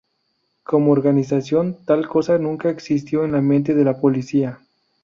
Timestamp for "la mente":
3.33-3.75